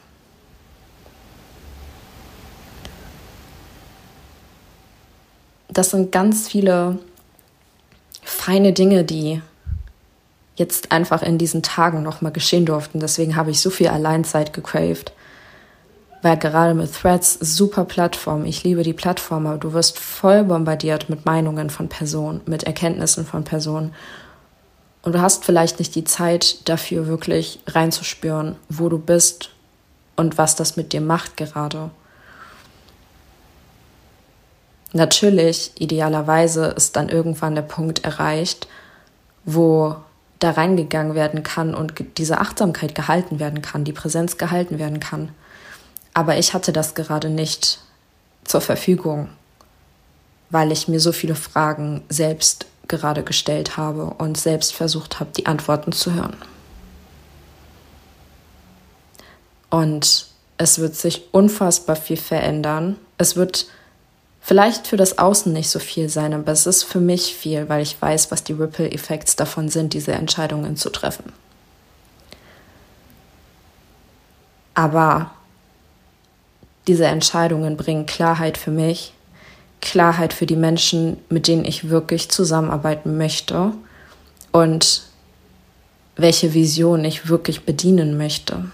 Das 5.68 5.90
sind 5.90 6.12
ganz 6.12 6.48
viele 6.48 6.98
feine 8.22 8.72
Dinge, 8.72 9.04
die 9.04 9.42
jetzt 10.56 10.92
einfach 10.92 11.22
in 11.22 11.36
diesen 11.36 11.62
Tagen 11.62 12.02
nochmal 12.02 12.30
geschehen 12.30 12.64
durften. 12.64 13.00
Deswegen 13.00 13.34
habe 13.34 13.50
ich 13.50 13.60
so 13.60 13.70
viel 13.70 13.88
Alleinzeit 13.88 14.52
gecraved. 14.52 15.12
Weil 16.24 16.38
gerade 16.38 16.72
mit 16.72 16.90
Threads 16.90 17.34
super 17.38 17.84
Plattform. 17.84 18.46
Ich 18.46 18.64
liebe 18.64 18.82
die 18.82 18.94
Plattform, 18.94 19.46
aber 19.46 19.58
du 19.58 19.74
wirst 19.74 19.98
voll 19.98 20.42
bombardiert 20.44 21.10
mit 21.10 21.26
Meinungen 21.26 21.68
von 21.68 21.90
Personen, 21.90 22.40
mit 22.46 22.62
Erkenntnissen 22.62 23.26
von 23.26 23.44
Personen. 23.44 23.94
Und 25.02 25.14
du 25.14 25.20
hast 25.20 25.44
vielleicht 25.44 25.80
nicht 25.80 25.94
die 25.94 26.04
Zeit 26.04 26.66
dafür 26.66 27.08
wirklich 27.08 27.60
reinzuspüren, 27.66 28.56
wo 28.70 28.88
du 28.88 28.98
bist 28.98 29.50
und 30.16 30.38
was 30.38 30.56
das 30.56 30.78
mit 30.78 30.94
dir 30.94 31.02
macht 31.02 31.36
gerade. 31.36 31.90
Natürlich, 34.94 35.72
idealerweise 35.78 36.68
ist 36.68 36.96
dann 36.96 37.10
irgendwann 37.10 37.54
der 37.54 37.60
Punkt 37.60 38.02
erreicht, 38.02 38.66
wo 39.44 39.96
da 40.38 40.52
reingegangen 40.52 41.14
werden 41.14 41.42
kann 41.42 41.74
und 41.74 41.92
diese 42.16 42.38
Achtsamkeit 42.38 42.94
gehalten 42.94 43.40
werden 43.40 43.60
kann, 43.60 43.84
die 43.84 43.92
Präsenz 43.92 44.38
gehalten 44.38 44.78
werden 44.78 45.00
kann. 45.00 45.28
Aber 46.14 46.38
ich 46.38 46.54
hatte 46.54 46.72
das 46.72 46.94
gerade 46.94 47.28
nicht 47.28 47.80
zur 48.44 48.60
Verfügung, 48.60 49.28
weil 50.50 50.70
ich 50.70 50.86
mir 50.86 51.00
so 51.00 51.12
viele 51.12 51.34
Fragen 51.34 52.02
selbst 52.08 52.66
gerade 52.86 53.24
gestellt 53.24 53.76
habe 53.76 54.14
und 54.18 54.36
selbst 54.36 54.74
versucht 54.74 55.18
habe, 55.18 55.30
die 55.36 55.46
Antworten 55.46 55.92
zu 55.92 56.12
hören. 56.12 56.36
Und 59.70 60.26
es 60.56 60.78
wird 60.78 60.94
sich 60.94 61.22
unfassbar 61.32 61.96
viel 61.96 62.16
verändern. 62.16 62.96
Es 63.18 63.34
wird 63.34 63.66
vielleicht 64.40 64.86
für 64.86 64.96
das 64.96 65.18
Außen 65.18 65.52
nicht 65.52 65.68
so 65.68 65.80
viel 65.80 66.08
sein, 66.08 66.32
aber 66.32 66.52
es 66.52 66.66
ist 66.66 66.84
für 66.84 67.00
mich 67.00 67.34
viel, 67.34 67.68
weil 67.68 67.82
ich 67.82 68.00
weiß, 68.00 68.30
was 68.30 68.44
die 68.44 68.52
Ripple 68.52 68.92
Effects 68.92 69.34
davon 69.34 69.68
sind, 69.68 69.94
diese 69.94 70.12
Entscheidungen 70.12 70.76
zu 70.76 70.90
treffen. 70.90 71.32
Aber 74.74 75.32
diese 76.86 77.06
Entscheidungen 77.06 77.76
bringen 77.76 78.06
Klarheit 78.06 78.58
für 78.58 78.70
mich, 78.70 79.12
Klarheit 79.80 80.32
für 80.32 80.46
die 80.46 80.56
Menschen, 80.56 81.18
mit 81.28 81.48
denen 81.48 81.64
ich 81.64 81.88
wirklich 81.88 82.28
zusammenarbeiten 82.30 83.16
möchte 83.16 83.72
und 84.52 85.02
welche 86.16 86.54
Vision 86.54 87.04
ich 87.04 87.28
wirklich 87.28 87.64
bedienen 87.64 88.16
möchte. 88.16 88.70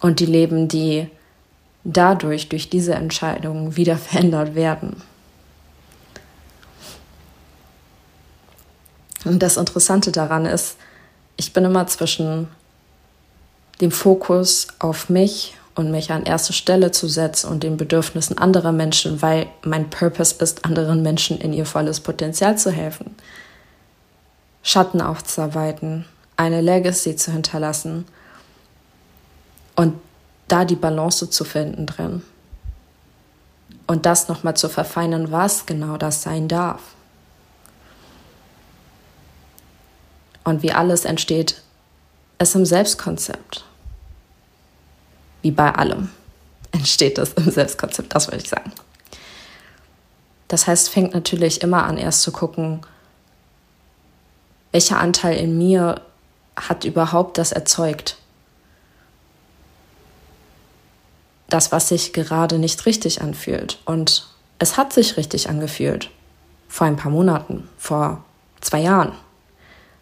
Und 0.00 0.20
die 0.20 0.26
Leben, 0.26 0.68
die 0.68 1.08
dadurch, 1.84 2.48
durch 2.48 2.70
diese 2.70 2.94
Entscheidungen 2.94 3.76
wieder 3.76 3.96
verändert 3.98 4.54
werden. 4.54 5.02
Und 9.24 9.40
das 9.40 9.56
Interessante 9.56 10.10
daran 10.10 10.46
ist, 10.46 10.76
ich 11.36 11.52
bin 11.52 11.64
immer 11.64 11.86
zwischen 11.86 12.48
dem 13.82 13.90
Fokus 13.90 14.68
auf 14.78 15.08
mich 15.10 15.54
und 15.74 15.90
mich 15.90 16.12
an 16.12 16.22
erste 16.22 16.52
Stelle 16.52 16.92
zu 16.92 17.08
setzen 17.08 17.50
und 17.50 17.64
den 17.64 17.76
Bedürfnissen 17.76 18.38
anderer 18.38 18.70
Menschen, 18.70 19.20
weil 19.22 19.48
mein 19.64 19.90
Purpose 19.90 20.36
ist, 20.38 20.64
anderen 20.64 21.02
Menschen 21.02 21.38
in 21.38 21.52
ihr 21.52 21.66
volles 21.66 21.98
Potenzial 21.98 22.56
zu 22.56 22.70
helfen, 22.70 23.16
Schatten 24.62 25.00
aufzuarbeiten, 25.00 26.04
eine 26.36 26.60
Legacy 26.60 27.16
zu 27.16 27.32
hinterlassen 27.32 28.06
und 29.74 29.94
da 30.46 30.64
die 30.64 30.76
Balance 30.76 31.28
zu 31.28 31.44
finden 31.44 31.86
drin. 31.86 32.22
Und 33.88 34.06
das 34.06 34.28
nochmal 34.28 34.56
zu 34.56 34.68
verfeinern, 34.68 35.32
was 35.32 35.66
genau 35.66 35.96
das 35.96 36.22
sein 36.22 36.46
darf. 36.46 36.80
Und 40.44 40.62
wie 40.62 40.70
alles 40.70 41.04
entsteht, 41.04 41.62
es 42.38 42.54
im 42.54 42.64
Selbstkonzept. 42.64 43.64
Wie 45.42 45.50
bei 45.50 45.72
allem 45.74 46.10
entsteht 46.72 47.18
es 47.18 47.34
im 47.34 47.50
Selbstkonzept, 47.50 48.14
das 48.14 48.28
würde 48.28 48.42
ich 48.42 48.48
sagen. 48.48 48.72
Das 50.48 50.66
heißt, 50.66 50.90
fängt 50.90 51.14
natürlich 51.14 51.62
immer 51.62 51.84
an, 51.84 51.98
erst 51.98 52.22
zu 52.22 52.32
gucken, 52.32 52.80
welcher 54.70 54.98
Anteil 54.98 55.36
in 55.36 55.56
mir 55.56 56.00
hat 56.56 56.84
überhaupt 56.84 57.38
das 57.38 57.52
erzeugt, 57.52 58.16
das, 61.48 61.72
was 61.72 61.88
sich 61.88 62.12
gerade 62.12 62.58
nicht 62.58 62.86
richtig 62.86 63.20
anfühlt. 63.20 63.78
Und 63.84 64.26
es 64.58 64.76
hat 64.76 64.92
sich 64.92 65.16
richtig 65.16 65.48
angefühlt. 65.48 66.10
Vor 66.68 66.86
ein 66.86 66.96
paar 66.96 67.12
Monaten, 67.12 67.68
vor 67.76 68.24
zwei 68.60 68.80
Jahren. 68.80 69.12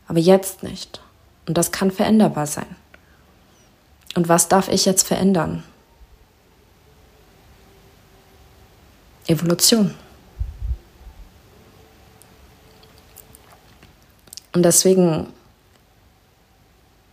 Aber 0.07 0.21
jetzt 0.21 0.63
nicht. 0.63 1.01
Und 1.47 1.59
das 1.59 1.73
kann 1.73 1.91
veränderbar 1.91 2.47
sein. 2.47 2.77
Und 4.15 4.29
was 4.29 4.49
darf 4.49 4.69
ich 4.69 4.85
jetzt 4.85 5.07
verändern? 5.07 5.63
Evolution. 9.27 9.95
Und 14.53 14.65
deswegen 14.65 15.29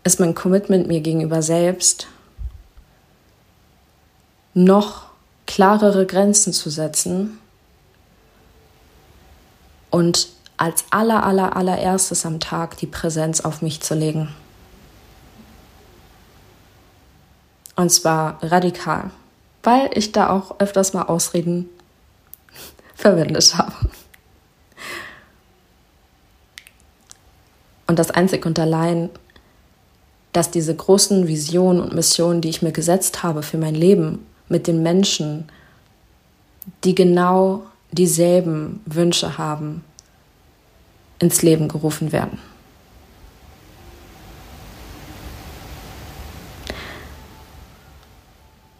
ist 0.04 0.20
mein 0.20 0.34
Commitment 0.34 0.88
mir 0.88 1.02
gegenüber 1.02 1.42
selbst 1.42 2.08
noch 4.54 5.04
klarere 5.46 6.08
Grenzen 6.08 6.52
zu 6.52 6.72
setzen 6.72 7.38
und 9.92 10.30
als 10.58 10.86
aller, 10.90 11.24
aller, 11.24 11.56
allererstes 11.56 12.26
am 12.26 12.40
Tag 12.40 12.78
die 12.78 12.88
Präsenz 12.88 13.42
auf 13.42 13.62
mich 13.62 13.82
zu 13.82 13.94
legen. 13.94 14.30
Und 17.78 17.92
zwar 17.92 18.44
radikal, 18.44 19.12
weil 19.64 19.90
ich 19.94 20.12
da 20.12 20.30
auch 20.32 20.60
öfters 20.60 20.94
mal 20.94 21.04
Ausreden 21.04 21.70
verwendet 22.96 23.56
habe. 23.58 23.74
Und 27.86 28.00
das 28.00 28.12
einzig 28.12 28.46
und 28.46 28.60
allein, 28.60 29.10
dass 30.34 30.52
diese 30.52 30.76
großen 30.76 31.28
Visionen 31.28 31.82
und 31.82 31.94
Missionen, 31.94 32.42
die 32.42 32.50
ich 32.50 32.62
mir 32.62 32.74
gesetzt 32.74 33.24
habe 33.24 33.44
für 33.44 33.58
mein 33.58 33.76
Leben, 33.76 34.26
mit 34.50 34.68
den 34.68 34.82
Menschen, 34.82 35.50
die 36.84 36.96
genau 36.96 37.64
dieselben 37.92 38.82
Wünsche 38.86 39.38
haben, 39.38 39.84
ins 41.20 41.44
Leben 41.44 41.68
gerufen 41.68 42.12
werden. 42.12 42.40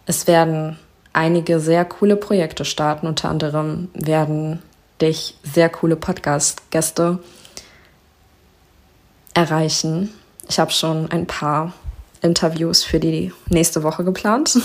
Es 0.08 0.26
werden 0.26 0.78
einige 1.12 1.60
sehr 1.60 1.84
coole 1.84 2.16
Projekte 2.16 2.64
starten. 2.64 3.06
Unter 3.06 3.28
anderem 3.28 3.90
werden 3.92 4.62
dich 5.02 5.36
sehr 5.42 5.68
coole 5.68 5.96
Podcast-Gäste 5.96 7.18
erreichen. 9.34 10.08
Ich 10.48 10.58
habe 10.58 10.70
schon 10.70 11.10
ein 11.10 11.26
paar 11.26 11.74
Interviews 12.22 12.84
für 12.84 13.00
die 13.00 13.34
nächste 13.50 13.82
Woche 13.82 14.02
geplant. 14.02 14.58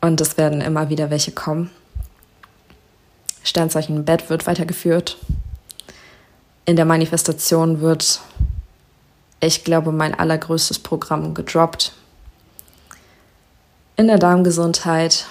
Und 0.00 0.20
es 0.20 0.36
werden 0.36 0.62
immer 0.62 0.88
wieder 0.88 1.10
welche 1.10 1.30
kommen. 1.30 1.70
Sternzeichen 3.44 4.04
Bett 4.04 4.30
wird 4.30 4.48
weitergeführt. 4.48 5.16
In 6.64 6.74
der 6.74 6.86
Manifestation 6.86 7.80
wird, 7.80 8.20
ich 9.38 9.62
glaube, 9.62 9.92
mein 9.92 10.12
allergrößtes 10.12 10.80
Programm 10.80 11.34
gedroppt. 11.34 11.92
In 14.00 14.06
der 14.06 14.16
Darmgesundheit 14.16 15.26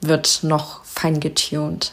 wird 0.00 0.42
noch 0.42 0.82
fein 0.84 1.20
getuned. 1.20 1.92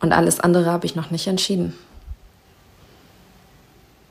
Und 0.00 0.12
alles 0.12 0.40
andere 0.40 0.70
habe 0.70 0.84
ich 0.84 0.94
noch 0.94 1.10
nicht 1.10 1.26
entschieden. 1.26 1.72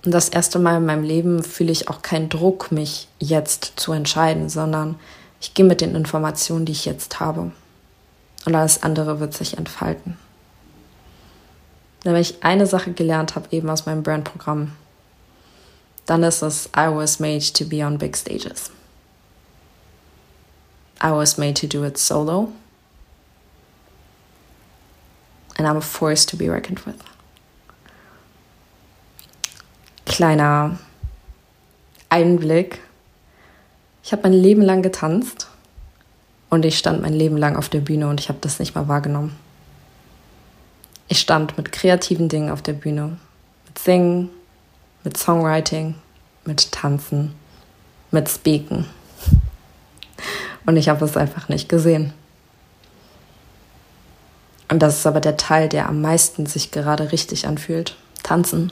Und 0.03 0.15
das 0.15 0.29
erste 0.29 0.57
Mal 0.57 0.77
in 0.77 0.87
meinem 0.87 1.03
Leben 1.03 1.43
fühle 1.43 1.71
ich 1.71 1.89
auch 1.89 2.01
keinen 2.01 2.29
Druck, 2.29 2.71
mich 2.71 3.07
jetzt 3.19 3.73
zu 3.75 3.91
entscheiden, 3.91 4.49
sondern 4.49 4.95
ich 5.39 5.53
gehe 5.53 5.63
mit 5.63 5.81
den 5.81 5.93
Informationen, 5.93 6.65
die 6.65 6.71
ich 6.71 6.85
jetzt 6.85 7.19
habe. 7.19 7.51
Und 8.47 8.55
alles 8.55 8.81
andere 8.81 9.19
wird 9.19 9.35
sich 9.35 9.59
entfalten. 9.59 10.17
Wenn 12.01 12.15
ich 12.15 12.43
eine 12.43 12.65
Sache 12.65 12.93
gelernt 12.93 13.35
habe, 13.35 13.45
eben 13.51 13.69
aus 13.69 13.85
meinem 13.85 14.01
Brandprogramm, 14.01 14.71
dann 16.07 16.23
ist 16.23 16.41
es, 16.41 16.65
I 16.75 16.87
was 16.87 17.19
made 17.19 17.45
to 17.53 17.63
be 17.63 17.85
on 17.85 17.99
big 17.99 18.17
stages. 18.17 18.71
I 21.03 21.11
was 21.11 21.37
made 21.37 21.57
to 21.57 21.67
do 21.67 21.83
it 21.83 21.97
solo. 21.97 22.53
And 25.57 25.67
I'm 25.67 25.77
a 25.77 25.81
force 25.81 26.25
to 26.27 26.37
be 26.37 26.49
reckoned 26.49 26.79
with 26.79 27.03
kleiner 30.05 30.77
Einblick. 32.09 32.79
Ich 34.03 34.11
habe 34.11 34.23
mein 34.23 34.33
Leben 34.33 34.61
lang 34.61 34.81
getanzt 34.81 35.47
und 36.49 36.65
ich 36.65 36.77
stand 36.77 37.01
mein 37.01 37.13
Leben 37.13 37.37
lang 37.37 37.55
auf 37.55 37.67
der 37.67 37.79
Bühne 37.79 38.07
und 38.07 38.19
ich 38.19 38.29
habe 38.29 38.39
das 38.39 38.59
nicht 38.59 38.75
mal 38.75 38.87
wahrgenommen. 38.87 39.35
Ich 41.07 41.19
stand 41.19 41.57
mit 41.57 41.71
kreativen 41.71 42.29
Dingen 42.29 42.49
auf 42.49 42.61
der 42.61 42.73
Bühne. 42.73 43.17
Mit 43.65 43.79
Singen, 43.79 44.29
mit 45.03 45.17
Songwriting, 45.17 45.95
mit 46.45 46.71
Tanzen, 46.71 47.33
mit 48.11 48.29
Speaken. 48.29 48.85
Und 50.65 50.77
ich 50.77 50.89
habe 50.89 51.05
es 51.05 51.17
einfach 51.17 51.49
nicht 51.49 51.69
gesehen. 51.69 52.13
Und 54.69 54.79
das 54.79 54.97
ist 54.97 55.05
aber 55.05 55.19
der 55.19 55.37
Teil, 55.37 55.69
der 55.69 55.89
am 55.89 56.01
meisten 56.01 56.45
sich 56.45 56.71
gerade 56.71 57.11
richtig 57.11 57.47
anfühlt. 57.47 57.95
Tanzen. 58.23 58.71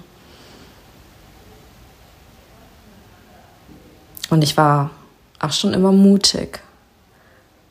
Und 4.29 4.43
ich 4.43 4.55
war 4.55 4.91
auch 5.39 5.51
schon 5.51 5.73
immer 5.73 5.91
mutig. 5.91 6.61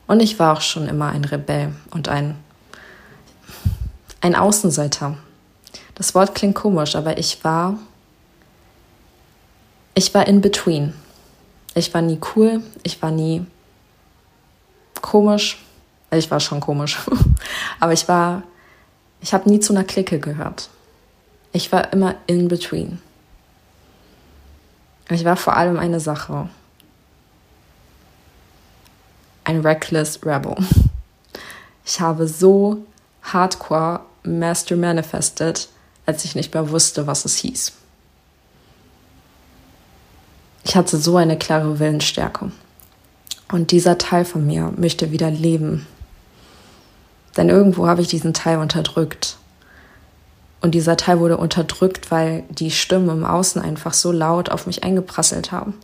Und 0.06 0.20
ich 0.20 0.38
war 0.38 0.56
auch 0.56 0.60
schon 0.60 0.88
immer 0.88 1.08
ein 1.08 1.24
Rebell 1.24 1.72
und 1.90 2.08
ein, 2.08 2.36
ein 4.20 4.34
Außenseiter. 4.34 5.16
Das 5.94 6.14
Wort 6.14 6.34
klingt 6.34 6.56
komisch, 6.56 6.96
aber 6.96 7.16
ich 7.18 7.42
war, 7.44 7.78
ich 9.94 10.12
war 10.12 10.26
in 10.26 10.40
between. 10.40 10.92
Ich 11.74 11.94
war 11.94 12.02
nie 12.02 12.18
cool, 12.34 12.62
ich 12.82 13.00
war 13.00 13.10
nie 13.10 13.46
komisch. 15.02 15.64
Ich 16.10 16.30
war 16.30 16.40
schon 16.40 16.60
komisch. 16.60 16.98
aber 17.80 17.92
ich 17.92 18.08
war, 18.08 18.42
ich 19.20 19.32
habe 19.32 19.48
nie 19.48 19.60
zu 19.60 19.72
einer 19.72 19.84
Clique 19.84 20.18
gehört. 20.18 20.68
Ich 21.52 21.72
war 21.72 21.92
immer 21.92 22.14
in 22.26 22.48
between. 22.48 23.00
Ich 25.08 25.24
war 25.24 25.36
vor 25.36 25.56
allem 25.56 25.78
eine 25.78 26.00
Sache. 26.00 26.48
Ein 29.44 29.60
reckless 29.60 30.24
rebel. 30.24 30.56
Ich 31.84 32.00
habe 32.00 32.28
so 32.28 32.84
hardcore 33.22 34.00
Master 34.22 34.76
manifested, 34.76 35.68
als 36.06 36.24
ich 36.24 36.34
nicht 36.34 36.54
mehr 36.54 36.70
wusste, 36.70 37.06
was 37.06 37.24
es 37.24 37.36
hieß. 37.36 37.72
Ich 40.62 40.76
hatte 40.76 40.98
so 40.98 41.16
eine 41.16 41.38
klare 41.38 41.78
Willensstärke. 41.78 42.52
Und 43.50 43.72
dieser 43.72 43.98
Teil 43.98 44.24
von 44.24 44.46
mir 44.46 44.72
möchte 44.76 45.10
wieder 45.10 45.30
leben. 45.30 45.86
Denn 47.36 47.48
irgendwo 47.48 47.86
habe 47.86 48.00
ich 48.02 48.08
diesen 48.08 48.32
Teil 48.32 48.58
unterdrückt. 48.58 49.36
Und 50.60 50.74
dieser 50.74 50.96
Teil 50.96 51.20
wurde 51.20 51.36
unterdrückt, 51.36 52.10
weil 52.10 52.44
die 52.50 52.70
Stimmen 52.70 53.08
im 53.08 53.24
Außen 53.24 53.60
einfach 53.60 53.94
so 53.94 54.12
laut 54.12 54.50
auf 54.50 54.66
mich 54.66 54.84
eingeprasselt 54.84 55.52
haben 55.52 55.74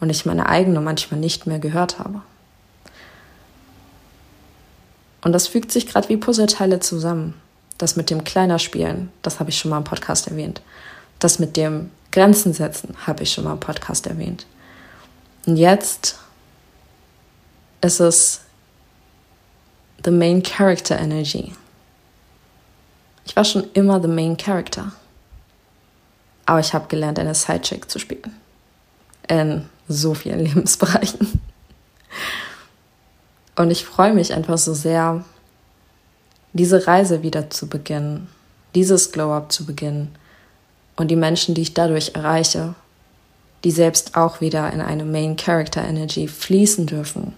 und 0.00 0.10
ich 0.10 0.26
meine 0.26 0.46
eigene 0.46 0.80
manchmal 0.80 1.20
nicht 1.20 1.46
mehr 1.46 1.60
gehört 1.60 1.98
habe. 1.98 2.22
Und 5.22 5.32
das 5.32 5.46
fügt 5.46 5.70
sich 5.70 5.86
gerade 5.86 6.08
wie 6.08 6.16
Puzzleteile 6.16 6.80
zusammen. 6.80 7.34
Das 7.78 7.96
mit 7.96 8.10
dem 8.10 8.24
Kleiner 8.24 8.58
spielen, 8.58 9.10
das 9.22 9.38
habe 9.38 9.50
ich 9.50 9.58
schon 9.58 9.70
mal 9.70 9.78
im 9.78 9.84
Podcast 9.84 10.28
erwähnt. 10.28 10.60
Das 11.18 11.38
mit 11.38 11.56
dem 11.56 11.90
Grenzen 12.10 12.52
setzen, 12.52 12.96
habe 13.06 13.22
ich 13.22 13.32
schon 13.32 13.44
mal 13.44 13.52
im 13.52 13.60
Podcast 13.60 14.06
erwähnt. 14.06 14.46
Und 15.46 15.56
jetzt 15.56 16.18
ist 17.80 18.00
es 18.00 18.40
the 20.04 20.10
main 20.10 20.42
character 20.42 20.98
energy. 20.98 21.52
Ich 23.26 23.36
war 23.36 23.44
schon 23.44 23.64
immer 23.74 24.00
the 24.00 24.08
main 24.08 24.36
character. 24.36 24.92
Aber 26.46 26.60
ich 26.60 26.74
habe 26.74 26.88
gelernt, 26.88 27.18
eine 27.18 27.34
Sidechick 27.34 27.90
zu 27.90 27.98
spielen. 27.98 28.34
In 29.28 29.68
so 29.88 30.14
vielen 30.14 30.40
Lebensbereichen. 30.44 31.40
Und 33.56 33.70
ich 33.70 33.84
freue 33.84 34.14
mich 34.14 34.32
einfach 34.32 34.58
so 34.58 34.74
sehr, 34.74 35.24
diese 36.52 36.86
Reise 36.86 37.22
wieder 37.22 37.50
zu 37.50 37.68
beginnen, 37.68 38.28
dieses 38.74 39.12
Glow-up 39.12 39.52
zu 39.52 39.66
beginnen 39.66 40.16
und 40.96 41.08
die 41.08 41.16
Menschen, 41.16 41.54
die 41.54 41.62
ich 41.62 41.74
dadurch 41.74 42.12
erreiche, 42.14 42.74
die 43.62 43.70
selbst 43.70 44.16
auch 44.16 44.40
wieder 44.40 44.72
in 44.72 44.80
eine 44.80 45.04
Main 45.04 45.36
Character 45.36 45.84
Energy 45.84 46.26
fließen 46.26 46.86
dürfen. 46.86 47.34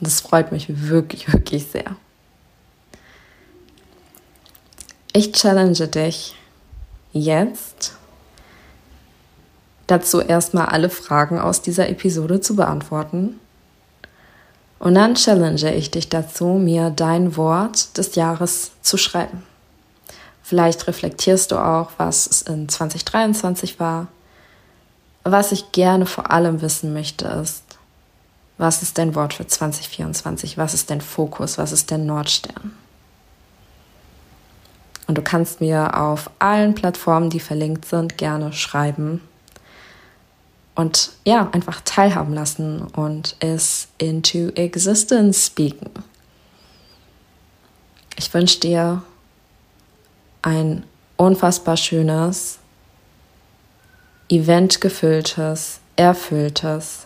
Das 0.00 0.20
freut 0.20 0.52
mich 0.52 0.88
wirklich, 0.88 1.32
wirklich 1.32 1.66
sehr. 1.66 1.96
Ich 5.12 5.32
challenge 5.32 5.88
dich 5.88 6.34
jetzt 7.12 7.94
dazu 9.86 10.20
erstmal 10.20 10.66
alle 10.66 10.90
Fragen 10.90 11.38
aus 11.38 11.62
dieser 11.62 11.88
Episode 11.88 12.40
zu 12.40 12.56
beantworten. 12.56 13.40
Und 14.78 14.94
dann 14.94 15.14
challenge 15.14 15.74
ich 15.74 15.90
dich 15.90 16.08
dazu, 16.10 16.46
mir 16.46 16.90
dein 16.90 17.36
Wort 17.36 17.96
des 17.96 18.14
Jahres 18.14 18.72
zu 18.82 18.98
schreiben. 18.98 19.42
Vielleicht 20.42 20.86
reflektierst 20.86 21.50
du 21.50 21.56
auch, 21.56 21.90
was 21.96 22.26
es 22.26 22.42
in 22.42 22.68
2023 22.68 23.80
war. 23.80 24.08
Was 25.24 25.50
ich 25.50 25.72
gerne 25.72 26.06
vor 26.06 26.30
allem 26.30 26.60
wissen 26.62 26.92
möchte, 26.92 27.26
ist, 27.26 27.64
was 28.58 28.82
ist 28.82 28.96
dein 28.98 29.14
Wort 29.14 29.34
für 29.34 29.46
2024? 29.46 30.56
Was 30.56 30.72
ist 30.72 30.90
dein 30.90 31.00
Fokus? 31.00 31.58
Was 31.58 31.72
ist 31.72 31.90
dein 31.90 32.06
Nordstern? 32.06 32.72
Und 35.06 35.18
du 35.18 35.22
kannst 35.22 35.60
mir 35.60 35.98
auf 36.00 36.30
allen 36.38 36.74
Plattformen, 36.74 37.30
die 37.30 37.40
verlinkt 37.40 37.84
sind, 37.84 38.18
gerne 38.18 38.52
schreiben. 38.52 39.20
Und 40.74 41.12
ja, 41.24 41.48
einfach 41.52 41.80
teilhaben 41.82 42.34
lassen 42.34 42.82
und 42.82 43.36
es 43.40 43.88
into 43.98 44.48
existence 44.54 45.46
speaken. 45.46 45.90
Ich 48.16 48.32
wünsche 48.34 48.60
dir 48.60 49.02
ein 50.42 50.84
unfassbar 51.16 51.76
schönes, 51.76 52.58
eventgefülltes, 54.28 55.80
erfülltes 55.96 57.05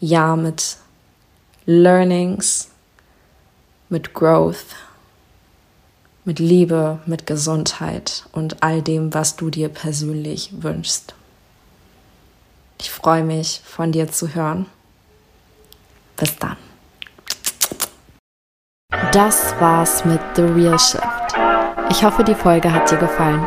Jahr 0.00 0.36
mit 0.36 0.76
Learnings, 1.66 2.68
mit 3.88 4.14
Growth 4.14 4.76
mit 6.26 6.40
Liebe, 6.40 6.98
mit 7.06 7.24
Gesundheit 7.24 8.24
und 8.32 8.62
all 8.62 8.82
dem, 8.82 9.14
was 9.14 9.36
du 9.36 9.48
dir 9.48 9.68
persönlich 9.68 10.50
wünschst. 10.60 11.14
Ich 12.80 12.90
freue 12.90 13.22
mich, 13.22 13.62
von 13.64 13.92
dir 13.92 14.10
zu 14.10 14.34
hören. 14.34 14.66
Bis 16.16 16.36
dann. 16.38 16.56
Das 19.12 19.54
war's 19.60 20.04
mit 20.04 20.20
The 20.34 20.42
Real 20.42 20.78
Shift. 20.78 21.04
Ich 21.90 22.02
hoffe, 22.02 22.24
die 22.24 22.34
Folge 22.34 22.72
hat 22.72 22.90
dir 22.90 22.98
gefallen. 22.98 23.46